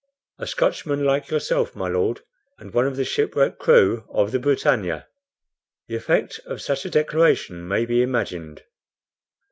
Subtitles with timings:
[0.39, 2.21] "A Scotchman like yourself, my Lord,
[2.57, 5.05] and one of the shipwrecked crew of the BRITANNIA."
[5.87, 8.63] The effect of such a declaration may be imagined.